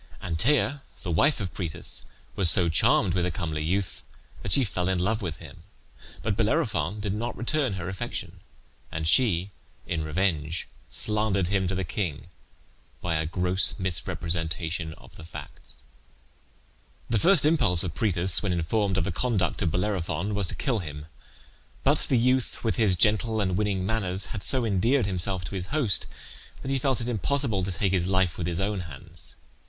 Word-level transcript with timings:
Antea, 0.19 0.81
the 1.03 1.11
wife 1.11 1.39
of 1.39 1.53
Proetus, 1.53 2.05
was 2.35 2.49
so 2.49 2.69
charmed 2.69 3.13
with 3.13 3.23
the 3.23 3.29
comely 3.29 3.61
youth 3.63 4.01
that 4.41 4.51
she 4.51 4.63
fell 4.63 4.89
in 4.89 4.97
love 4.97 5.21
with 5.21 5.35
him; 5.35 5.61
but 6.23 6.35
Bellerophon 6.35 6.99
did 6.99 7.13
not 7.13 7.37
return 7.37 7.73
her 7.73 7.87
affection, 7.87 8.39
and 8.91 9.07
she, 9.07 9.51
in 9.85 10.03
revenge, 10.03 10.67
slandered 10.89 11.49
him 11.49 11.67
to 11.67 11.75
the 11.75 11.83
king 11.83 12.29
by 12.99 13.13
a 13.13 13.27
gross 13.27 13.75
misrepresentation 13.77 14.95
of 14.95 15.15
the 15.17 15.23
facts. 15.23 15.75
The 17.07 17.19
first 17.19 17.45
impulse 17.45 17.83
of 17.83 17.93
Proetus, 17.93 18.41
when 18.41 18.51
informed 18.53 18.97
of 18.97 19.03
the 19.03 19.11
conduct 19.11 19.61
of 19.61 19.69
Bellerophon, 19.69 20.33
was 20.33 20.47
to 20.47 20.55
kill 20.55 20.79
him; 20.79 21.05
but 21.83 21.99
the 22.09 22.17
youth, 22.17 22.63
with 22.63 22.77
his 22.77 22.95
gentle 22.95 23.39
and 23.39 23.55
winning 23.55 23.85
manners, 23.85 24.25
had 24.33 24.41
so 24.41 24.65
endeared 24.65 25.05
himself 25.05 25.45
to 25.45 25.53
his 25.55 25.67
host 25.67 26.07
that 26.63 26.71
he 26.71 26.79
felt 26.79 27.01
it 27.01 27.07
impossible 27.07 27.63
to 27.63 27.71
take 27.71 27.93
his 27.93 28.07
life 28.07 28.39
with 28.39 28.47
his 28.47 28.59
own 28.59 28.79
hands. 28.79 29.35